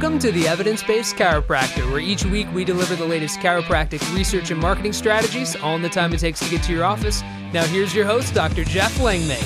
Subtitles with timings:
[0.00, 4.50] Welcome to the Evidence Based Chiropractor, where each week we deliver the latest chiropractic research
[4.50, 7.20] and marketing strategies, all in the time it takes to get to your office.
[7.52, 8.64] Now, here's your host, Dr.
[8.64, 9.44] Jeff Langmaid.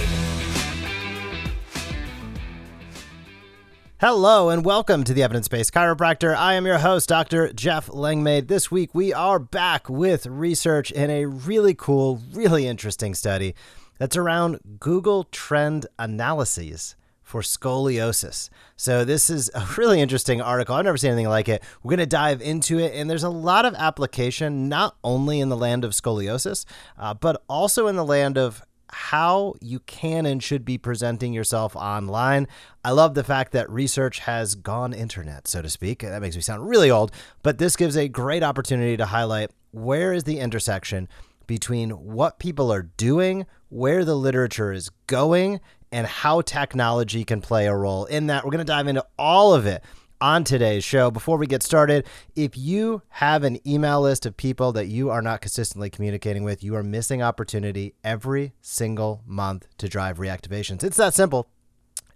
[4.01, 6.37] Hello and welcome to the Evidence Based Chiropractor.
[6.37, 7.53] I am your host, Dr.
[7.53, 8.47] Jeff Langmaid.
[8.47, 13.57] This week we are back with research in a really cool, really interesting study
[13.99, 18.51] that's around Google Trend Analyses for scoliosis.
[18.77, 20.77] So, this is a really interesting article.
[20.77, 21.65] I've never seen anything like it.
[21.83, 25.49] We're going to dive into it, and there's a lot of application, not only in
[25.49, 26.65] the land of scoliosis,
[26.99, 28.63] uh, but also in the land of
[28.95, 32.47] how you can and should be presenting yourself online.
[32.85, 36.01] I love the fact that research has gone internet, so to speak.
[36.01, 37.11] That makes me sound really old,
[37.43, 41.09] but this gives a great opportunity to highlight where is the intersection
[41.47, 45.61] between what people are doing, where the literature is going,
[45.95, 48.45] and how technology can play a role in that.
[48.45, 49.85] We're going to dive into all of it
[50.21, 51.09] on today's show.
[51.09, 55.23] Before we get started, if you have an email list of people that you are
[55.23, 60.83] not consistently communicating with, you are missing opportunity every single month to drive reactivations.
[60.83, 61.49] It's that simple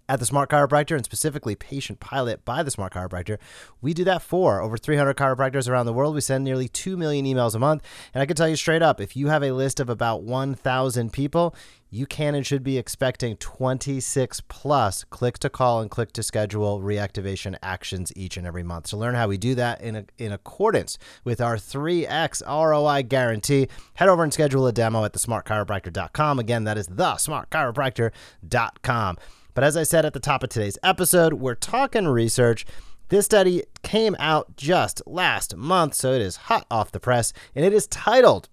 [0.09, 3.37] at the Smart Chiropractor and specifically Patient Pilot by the Smart Chiropractor.
[3.79, 6.15] We do that for over 300 chiropractors around the world.
[6.15, 7.83] We send nearly 2 million emails a month.
[8.13, 11.13] And I can tell you straight up if you have a list of about 1,000
[11.13, 11.53] people,
[11.91, 16.81] you can and should be expecting 26 plus click to call and click to schedule
[16.81, 18.89] reactivation actions each and every month.
[18.89, 23.67] To learn how we do that in, a, in accordance with our 3x ROI guarantee,
[23.93, 26.39] head over and schedule a demo at thesmartchiropractor.com.
[26.39, 29.17] Again, that is thesmartchiropractor.com.
[29.53, 32.65] But as I said at the top of today's episode, we're talking research.
[33.09, 37.65] This study came out just last month, so it is hot off the press, and
[37.65, 38.49] it is titled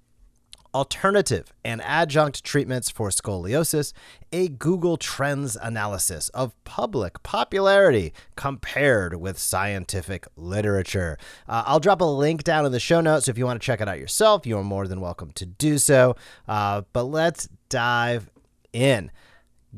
[0.76, 3.94] Alternative and Adjunct Treatments for Scoliosis,
[4.30, 11.16] a Google Trends analysis of public popularity compared with scientific literature.
[11.48, 13.24] Uh, I'll drop a link down in the show notes.
[13.24, 15.46] So if you want to check it out yourself, you are more than welcome to
[15.46, 16.14] do so.
[16.46, 18.30] Uh, but let's dive
[18.72, 19.10] in.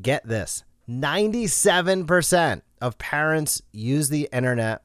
[0.01, 4.81] Get this 97% of parents use the internet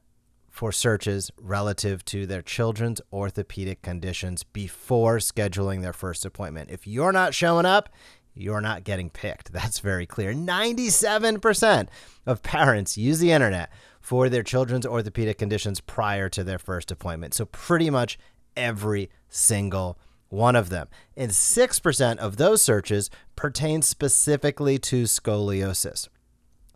[0.50, 6.70] for searches relative to their children's orthopedic conditions before scheduling their first appointment.
[6.70, 7.88] If you're not showing up,
[8.34, 9.52] you're not getting picked.
[9.54, 10.34] That's very clear.
[10.34, 11.88] 97%
[12.26, 17.32] of parents use the internet for their children's orthopedic conditions prior to their first appointment.
[17.32, 18.18] So, pretty much
[18.56, 19.98] every single
[20.34, 20.88] one of them.
[21.16, 26.08] And 6% of those searches pertain specifically to scoliosis.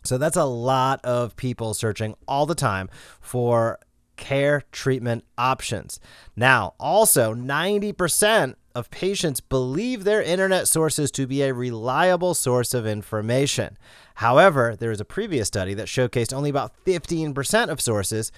[0.03, 2.89] So that's a lot of people searching all the time
[3.19, 3.79] for
[4.15, 5.99] care treatment options.
[6.35, 12.85] Now, also, 90% of patients believe their internet sources to be a reliable source of
[12.85, 13.77] information.
[14.15, 18.31] However, there is a previous study that showcased only about 15% of sources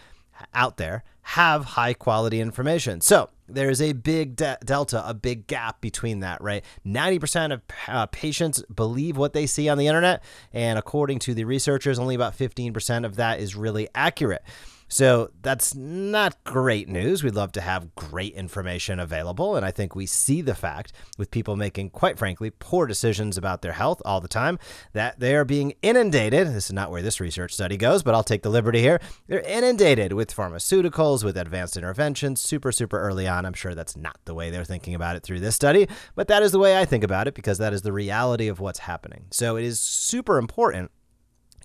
[0.53, 3.01] out there have high quality information.
[3.01, 6.63] So there's a big de- delta, a big gap between that, right?
[6.85, 10.23] 90% of uh, patients believe what they see on the internet.
[10.53, 14.43] And according to the researchers, only about 15% of that is really accurate.
[14.91, 17.23] So that's not great news.
[17.23, 19.55] We'd love to have great information available.
[19.55, 23.61] And I think we see the fact with people making, quite frankly, poor decisions about
[23.61, 24.59] their health all the time
[24.91, 26.47] that they are being inundated.
[26.47, 28.99] This is not where this research study goes, but I'll take the liberty here.
[29.27, 33.45] They're inundated with pharmaceuticals, with advanced interventions super, super early on.
[33.45, 36.43] I'm sure that's not the way they're thinking about it through this study, but that
[36.43, 39.27] is the way I think about it because that is the reality of what's happening.
[39.31, 40.91] So it is super important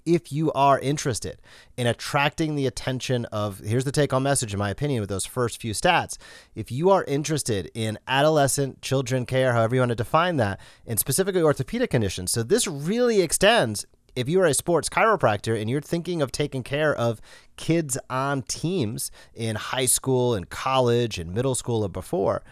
[0.06, 1.43] if you are interested
[1.77, 5.27] in attracting the attention of, here's the take home message, in my opinion, with those
[5.27, 6.17] first few stats.
[6.55, 10.99] If you are interested in adolescent children care, however you want to define that, and
[10.99, 13.84] specifically orthopedic conditions, so this really extends
[14.15, 17.21] if you are a sports chiropractor and you're thinking of taking care of
[17.56, 22.43] kids on teams in high school and college and middle school or before,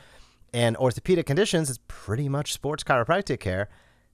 [0.53, 3.69] and orthopedic conditions is pretty much sports chiropractic care.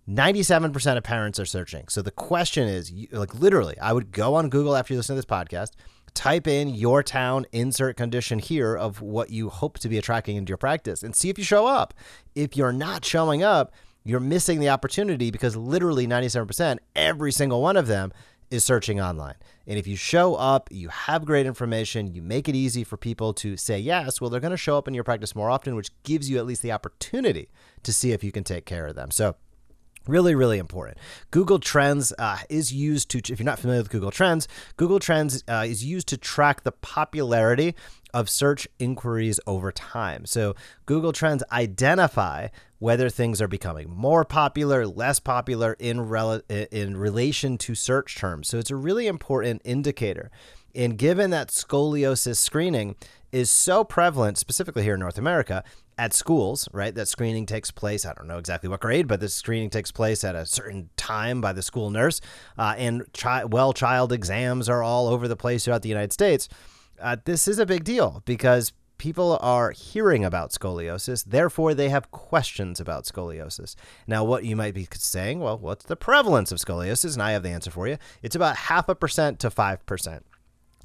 [0.08, 1.86] 97% of parents are searching.
[1.88, 5.18] So the question is like literally, I would go on Google after you listen to
[5.18, 5.72] this podcast,
[6.14, 10.50] type in your town, insert condition here of what you hope to be attracting into
[10.50, 11.94] your practice and see if you show up.
[12.34, 13.72] If you're not showing up,
[14.04, 18.12] you're missing the opportunity because literally 97%, every single one of them
[18.50, 19.34] is searching online.
[19.66, 23.32] And if you show up, you have great information, you make it easy for people
[23.34, 25.90] to say yes, well, they're going to show up in your practice more often, which
[26.02, 27.50] gives you at least the opportunity
[27.82, 29.10] to see if you can take care of them.
[29.10, 29.36] So,
[30.06, 30.98] Really, really important.
[31.30, 35.44] Google Trends uh, is used to, if you're not familiar with Google Trends, Google Trends
[35.46, 37.74] uh, is used to track the popularity
[38.14, 40.26] of search inquiries over time.
[40.26, 40.56] So
[40.86, 42.48] Google Trends identify
[42.78, 48.48] whether things are becoming more popular, less popular in rel- in relation to search terms.
[48.48, 50.30] So it's a really important indicator
[50.74, 52.96] And given that scoliosis screening
[53.32, 55.64] is so prevalent, specifically here in North America,
[56.00, 56.94] at schools, right?
[56.94, 58.06] That screening takes place.
[58.06, 61.42] I don't know exactly what grade, but this screening takes place at a certain time
[61.42, 62.22] by the school nurse.
[62.56, 66.48] Uh, and chi- well child exams are all over the place throughout the United States.
[66.98, 72.10] Uh, this is a big deal because people are hearing about scoliosis, therefore they have
[72.10, 73.74] questions about scoliosis.
[74.06, 77.12] Now, what you might be saying, well, what's the prevalence of scoliosis?
[77.12, 77.98] And I have the answer for you.
[78.22, 80.20] It's about half a percent to 5%.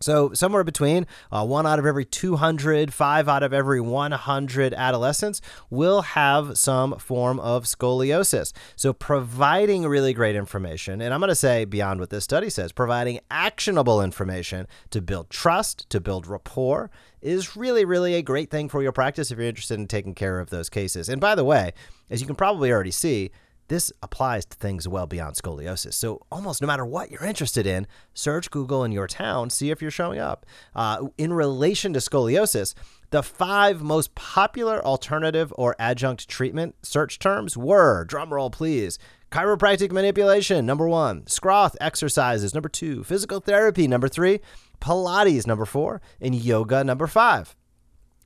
[0.01, 5.39] So, somewhere between uh, one out of every 200, five out of every 100 adolescents
[5.69, 8.51] will have some form of scoliosis.
[8.75, 12.73] So, providing really great information, and I'm going to say beyond what this study says,
[12.73, 16.91] providing actionable information to build trust, to build rapport,
[17.21, 20.41] is really, really a great thing for your practice if you're interested in taking care
[20.41, 21.07] of those cases.
[21.07, 21.71] And by the way,
[22.09, 23.31] as you can probably already see,
[23.67, 25.93] this applies to things well beyond scoliosis.
[25.93, 29.81] So, almost no matter what you're interested in, search Google in your town, see if
[29.81, 30.45] you're showing up.
[30.75, 32.73] Uh, in relation to scoliosis,
[33.11, 38.99] the five most popular alternative or adjunct treatment search terms were drumroll, please.
[39.31, 41.23] Chiropractic manipulation, number one.
[41.23, 43.03] Schroth exercises, number two.
[43.03, 44.39] Physical therapy, number three.
[44.79, 46.01] Pilates, number four.
[46.21, 47.55] And yoga, number five.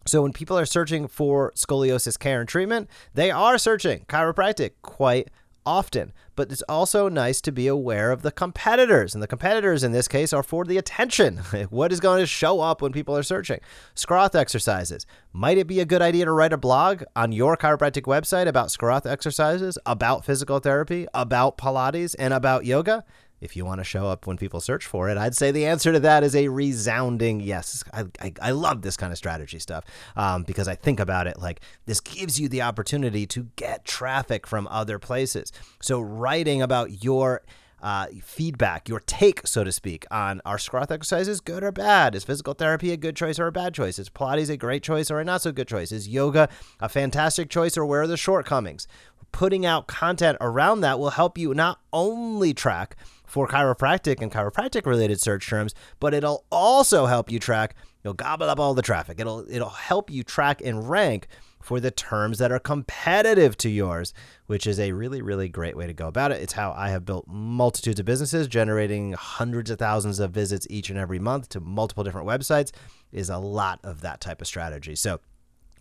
[0.06, 5.30] So when people are searching for scoliosis care and treatment, they are searching chiropractic quite
[5.66, 6.14] often.
[6.36, 9.14] But it's also nice to be aware of the competitors.
[9.14, 11.38] And the competitors in this case are for the attention.
[11.70, 13.60] what is going to show up when people are searching?
[13.96, 15.06] Schroth exercises.
[15.34, 18.70] Might it be a good idea to write a blog on your chiropractic website about
[18.70, 23.04] Schroth exercises, about physical therapy, about Pilates, and about yoga?
[23.42, 25.92] If you want to show up when people search for it, I'd say the answer
[25.94, 27.84] to that is a resounding yes.
[27.94, 31.40] I, I, I love this kind of strategy stuff um, because I think about it
[31.40, 35.52] like this gives you the opportunity to get traffic from other places.
[35.82, 37.42] So, writing about your
[37.82, 42.16] uh, feedback, your take, so to speak, on are Schroth exercises good or bad?
[42.16, 44.00] Is physical therapy a good choice or a bad choice?
[44.00, 45.92] Is Pilates a great choice or a not so good choice?
[45.92, 46.50] Is yoga
[46.80, 48.88] a fantastic choice or where are the shortcomings?
[49.32, 52.96] Putting out content around that will help you not only track
[53.30, 58.50] for chiropractic and chiropractic related search terms, but it'll also help you track, you'll gobble
[58.50, 59.20] up all the traffic.
[59.20, 61.28] It'll it'll help you track and rank
[61.62, 64.14] for the terms that are competitive to yours,
[64.48, 66.42] which is a really, really great way to go about it.
[66.42, 70.90] It's how I have built multitudes of businesses, generating hundreds of thousands of visits each
[70.90, 72.72] and every month to multiple different websites,
[73.12, 74.96] is a lot of that type of strategy.
[74.96, 75.20] So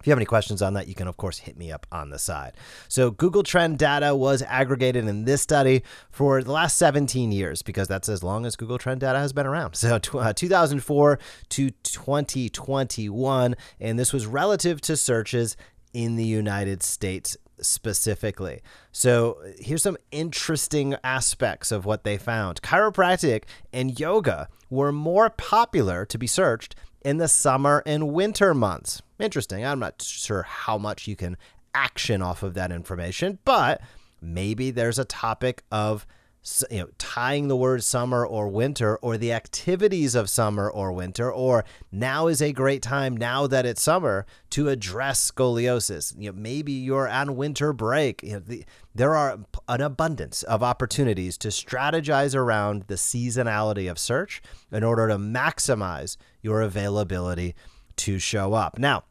[0.01, 2.11] if you have any questions on that, you can, of course, hit me up on
[2.11, 2.53] the side.
[2.87, 7.89] So, Google Trend data was aggregated in this study for the last 17 years because
[7.89, 9.77] that's as long as Google Trend data has been around.
[9.89, 11.19] So, uh, 2004
[11.51, 13.57] to 2021.
[13.81, 15.57] And this was relative to searches
[15.93, 18.61] in the United States specifically.
[18.93, 26.05] So, here's some interesting aspects of what they found chiropractic and yoga were more popular
[26.05, 26.75] to be searched
[27.09, 29.01] in the summer and winter months.
[29.19, 29.65] Interesting.
[29.65, 31.39] I'm not sure how much you can
[31.73, 33.81] action off of that information, but
[34.21, 36.07] maybe there's a topic of
[36.71, 41.31] you know tying the word summer or winter or the activities of summer or winter
[41.31, 46.15] or now is a great time now that it's summer to address scoliosis.
[46.19, 48.23] You know maybe you're on winter break.
[48.23, 53.99] You know the, there are an abundance of opportunities to strategize around the seasonality of
[53.99, 57.55] search in order to maximize your availability
[57.97, 58.79] to show up.
[58.79, 59.05] Now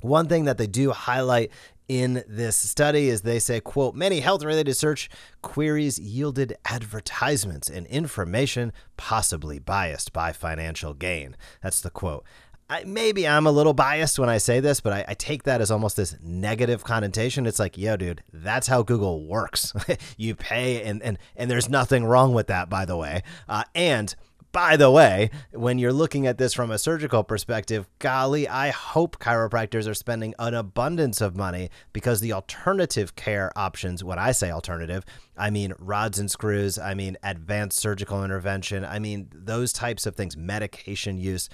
[0.00, 1.50] one thing that they do highlight
[1.88, 5.08] in this study is they say quote many health related search
[5.42, 12.24] queries yielded advertisements and information possibly biased by financial gain that's the quote
[12.70, 15.62] I, maybe I'm a little biased when I say this, but I, I, take that
[15.62, 17.46] as almost this negative connotation.
[17.46, 19.72] It's like, yo, dude, that's how Google works.
[20.18, 23.22] you pay, and, and and there's nothing wrong with that, by the way.
[23.48, 24.14] Uh, and
[24.52, 29.18] by the way, when you're looking at this from a surgical perspective, golly, I hope
[29.18, 34.50] chiropractors are spending an abundance of money because the alternative care options, when I say
[34.50, 35.04] alternative,
[35.36, 40.16] I mean rods and screws, I mean advanced surgical intervention, I mean those types of
[40.16, 41.48] things, medication use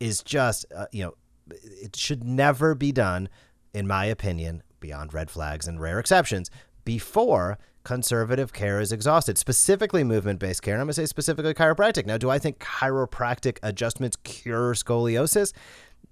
[0.00, 1.14] is just, uh, you know,
[1.50, 3.28] it should never be done,
[3.72, 6.50] in my opinion, beyond red flags and rare exceptions,
[6.84, 10.74] before conservative care is exhausted, specifically movement based care.
[10.74, 12.06] And I'm going to say specifically chiropractic.
[12.06, 15.52] Now, do I think chiropractic adjustments cure scoliosis?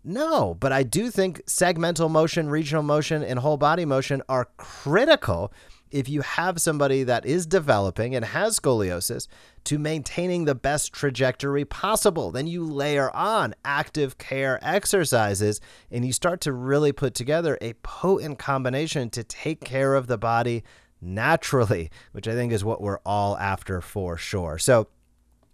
[0.04, 5.52] No, but I do think segmental motion, regional motion, and whole body motion are critical
[5.90, 9.26] if you have somebody that is developing and has scoliosis
[9.64, 12.30] to maintaining the best trajectory possible.
[12.30, 15.60] Then you layer on active care exercises
[15.90, 20.18] and you start to really put together a potent combination to take care of the
[20.18, 20.62] body
[21.00, 24.59] naturally, which I think is what we're all after for sure.
[24.59, 24.88] So,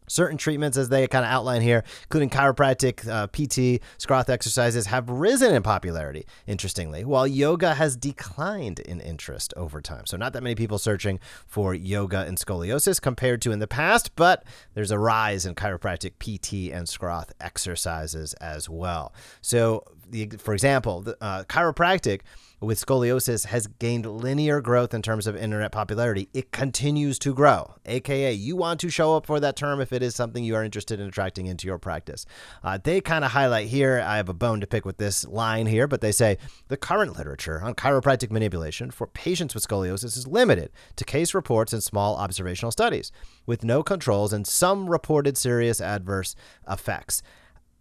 [0.07, 5.09] Certain treatments, as they kind of outline here, including chiropractic, uh, PT, Schroth exercises, have
[5.09, 10.05] risen in popularity, interestingly, while yoga has declined in interest over time.
[10.05, 14.15] So, not that many people searching for yoga and scoliosis compared to in the past,
[14.15, 19.15] but there's a rise in chiropractic, PT, and Schroth exercises as well.
[19.41, 22.21] So, the, for example, the, uh, chiropractic
[22.64, 26.28] with scoliosis has gained linear growth in terms of internet popularity.
[26.33, 30.02] It continues to grow, aka you want to show up for that term if it
[30.02, 32.26] is something you are interested in attracting into your practice.
[32.62, 35.66] Uh, they kind of highlight here, I have a bone to pick with this line
[35.66, 40.26] here, but they say the current literature on chiropractic manipulation for patients with scoliosis is
[40.26, 43.12] limited to case reports and small observational studies
[43.47, 46.35] with no controls and some reported serious adverse
[46.68, 47.23] effects.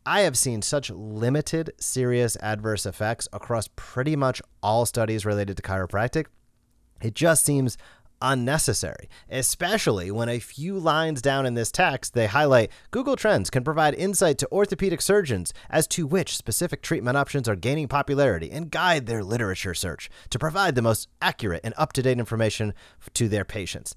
[0.05, 5.63] I have seen such limited serious adverse effects across pretty much all studies related to
[5.63, 6.25] chiropractic.
[7.01, 7.77] It just seems
[8.21, 13.63] unnecessary, especially when a few lines down in this text they highlight Google Trends can
[13.63, 18.71] provide insight to orthopedic surgeons as to which specific treatment options are gaining popularity and
[18.71, 22.73] guide their literature search to provide the most accurate and up to date information
[23.13, 23.93] to their patients.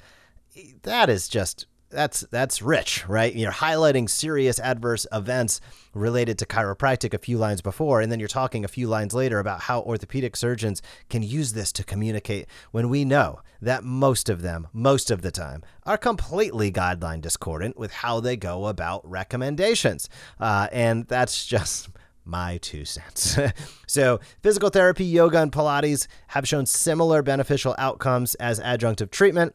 [0.83, 3.35] That is just that's that's rich, right?
[3.35, 5.61] You're highlighting serious adverse events
[5.95, 9.39] related to chiropractic a few lines before, and then you're talking a few lines later
[9.39, 14.43] about how orthopedic surgeons can use this to communicate when we know that most of
[14.43, 20.09] them, most of the time, are completely guideline discordant with how they go about recommendations.
[20.39, 21.89] Uh, and that's just
[22.25, 23.39] my two cents.
[23.87, 29.55] so, physical therapy, yoga, and Pilates have shown similar beneficial outcomes as adjunctive treatment.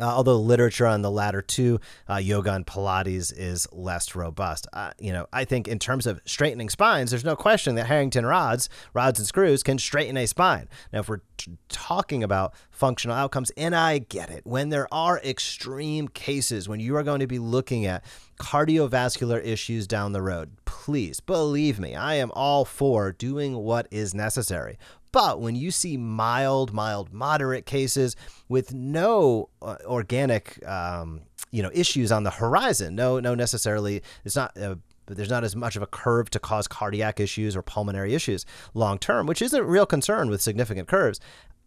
[0.00, 1.78] Uh, although literature on the latter two,
[2.08, 4.66] uh, yoga and Pilates, is less robust.
[4.72, 8.24] Uh, you know, I think in terms of straightening spines, there's no question that Harrington
[8.24, 10.68] rods, rods and screws, can straighten a spine.
[10.92, 15.18] Now, if we're t- talking about functional outcomes, and I get it, when there are
[15.18, 18.04] extreme cases, when you are going to be looking at
[18.40, 24.14] cardiovascular issues down the road, please believe me, I am all for doing what is
[24.14, 24.78] necessary.
[25.12, 28.16] But when you see mild, mild, moderate cases
[28.48, 31.20] with no uh, organic, um,
[31.50, 34.56] you know, issues on the horizon, no, no, necessarily, it's not.
[34.56, 38.46] Uh, there's not as much of a curve to cause cardiac issues or pulmonary issues
[38.74, 41.18] long term, which isn't a real concern with significant curves.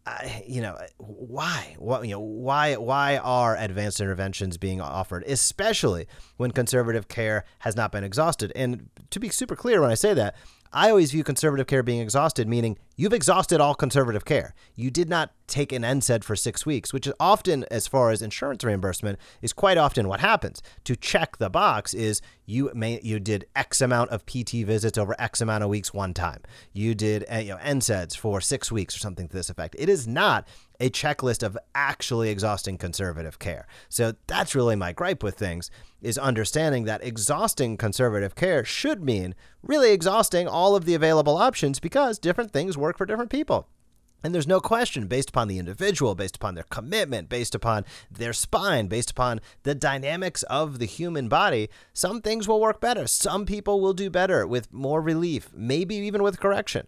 [0.05, 1.75] I, you know why?
[1.79, 6.07] What you know why why are advanced interventions being offered especially
[6.37, 8.51] when conservative care has not been exhausted?
[8.55, 10.35] And to be super clear when i say that
[10.73, 14.55] I always view conservative care being exhausted, meaning you've exhausted all conservative care.
[14.75, 18.23] You did not take an NSAID for six weeks, which is often, as far as
[18.23, 20.63] insurance reimbursement, is quite often what happens.
[20.85, 25.15] To check the box is you may you did X amount of PT visits over
[25.19, 26.41] X amount of weeks one time.
[26.73, 29.75] You did uh, you know NSAIDs for six weeks or something to this effect.
[29.77, 30.47] It is not
[30.83, 33.65] a checklist of actually exhausting conservative care.
[33.87, 35.71] So that's really my gripe with things
[36.01, 41.79] is understanding that exhausting conservative care should mean really exhausting all of the available options
[41.79, 43.69] because different things work for different people.
[44.23, 48.31] And there's no question, based upon the individual, based upon their commitment, based upon their
[48.31, 53.05] spine, based upon the dynamics of the human body, some things will work better.
[53.05, 56.87] Some people will do better with more relief, maybe even with correction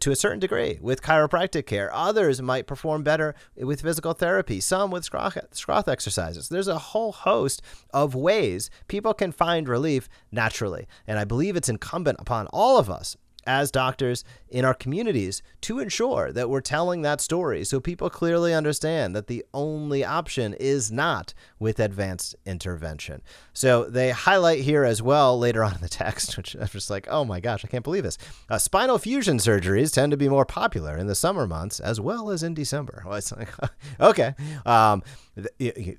[0.00, 1.90] to a certain degree with chiropractic care.
[1.94, 6.50] Others might perform better with physical therapy, some with Schroth exercises.
[6.50, 7.62] There's a whole host
[7.94, 10.86] of ways people can find relief naturally.
[11.06, 13.16] And I believe it's incumbent upon all of us
[13.46, 18.54] as doctors in our communities to ensure that we're telling that story so people clearly
[18.54, 23.22] understand that the only option is not with advanced intervention.
[23.52, 27.06] So they highlight here as well later on in the text, which I'm just like,
[27.10, 28.18] oh my gosh, I can't believe this.
[28.48, 32.30] Uh, spinal fusion surgeries tend to be more popular in the summer months as well
[32.30, 33.02] as in December.
[33.04, 33.48] Well, it's like,
[34.00, 34.34] okay.
[34.64, 35.02] Um,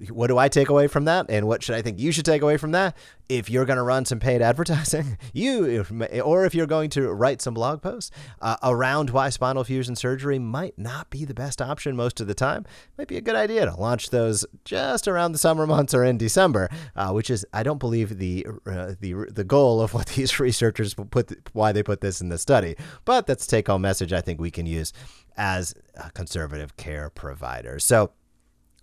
[0.09, 1.27] what do I take away from that?
[1.29, 2.97] And what should I think you should take away from that?
[3.29, 5.85] If you're going to run some paid advertising, you,
[6.23, 10.39] or if you're going to write some blog posts uh, around why spinal fusion surgery
[10.39, 12.65] might not be the best option most of the time,
[12.97, 16.17] might be a good idea to launch those just around the summer months or in
[16.17, 20.39] December, uh, which is, I don't believe the uh, the the goal of what these
[20.39, 22.75] researchers put why they put this in the study.
[23.05, 24.93] But that's take home message I think we can use
[25.35, 25.73] as
[26.13, 27.83] conservative care providers.
[27.83, 28.11] So.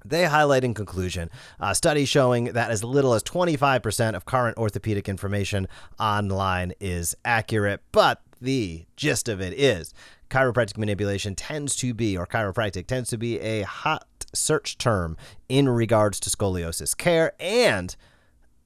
[0.06, 5.08] They highlight in conclusion a study showing that as little as 25% of current orthopedic
[5.08, 5.66] information
[5.98, 9.92] online is accurate, but the gist of it is
[10.30, 15.16] chiropractic manipulation tends to be, or chiropractic tends to be, a hot search term
[15.48, 17.96] in regards to scoliosis care, and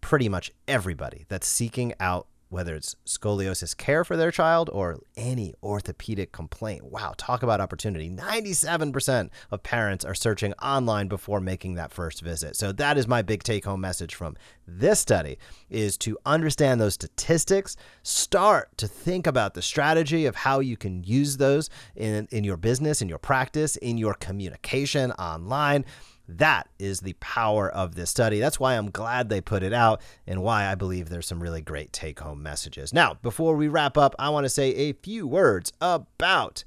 [0.00, 5.55] pretty much everybody that's seeking out whether it's scoliosis care for their child or any
[5.62, 6.85] orthopedic complaint.
[6.85, 8.09] Wow, talk about opportunity.
[8.11, 12.57] 97% of parents are searching online before making that first visit.
[12.57, 14.37] So that is my big take home message from
[14.67, 15.38] this study
[15.71, 21.02] is to understand those statistics, start to think about the strategy of how you can
[21.05, 25.85] use those in in your business, in your practice, in your communication online
[26.28, 28.38] that is the power of this study.
[28.38, 31.62] That's why I'm glad they put it out and why I believe there's some really
[31.62, 32.92] great take home messages.
[32.92, 36.64] Now, before we wrap up, I want to say a few words about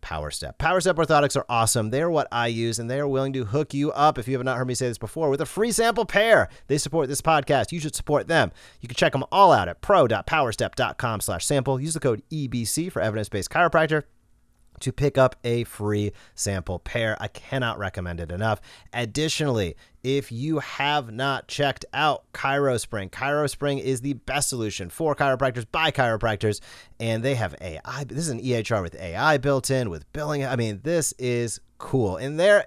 [0.00, 0.58] PowerStep.
[0.58, 1.90] Power Step orthotics are awesome.
[1.90, 4.44] They're what I use, and they are willing to hook you up, if you have
[4.44, 6.48] not heard me say this before, with a free sample pair.
[6.68, 7.72] They support this podcast.
[7.72, 8.52] You should support them.
[8.80, 11.80] You can check them all out at pro.powerstep.com slash sample.
[11.80, 14.04] Use the code EBC for evidence-based chiropractor
[14.80, 17.16] to pick up a free sample pair.
[17.20, 18.60] I cannot recommend it enough.
[18.92, 25.66] Additionally, if you have not checked out ChiroSpring, ChiroSpring is the best solution for chiropractors
[25.70, 26.60] by chiropractors,
[27.00, 28.04] and they have AI.
[28.04, 30.44] This is an EHR with AI built in with billing.
[30.44, 32.16] I mean, this is cool.
[32.16, 32.62] And they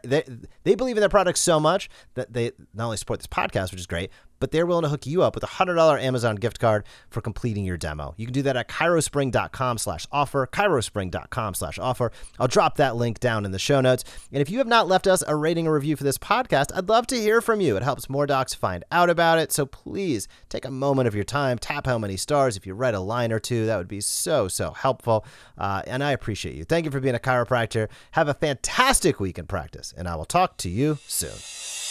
[0.63, 3.79] they believe in their products so much that they not only support this podcast, which
[3.79, 4.11] is great,
[4.41, 7.63] but they're willing to hook you up with a $100 Amazon gift card for completing
[7.63, 8.13] your demo.
[8.17, 12.12] You can do that at chirospring.com slash offer, chirospring.com slash offer.
[12.39, 14.03] I'll drop that link down in the show notes.
[14.33, 16.89] And if you have not left us a rating or review for this podcast, I'd
[16.89, 17.77] love to hear from you.
[17.77, 19.51] It helps more docs find out about it.
[19.51, 22.57] So please take a moment of your time, tap how many stars.
[22.57, 25.24] If you read a line or two, that would be so, so helpful.
[25.57, 26.63] Uh, and I appreciate you.
[26.63, 27.89] Thank you for being a chiropractor.
[28.12, 31.90] Have a fantastic week in practice, and I will talk to you soon.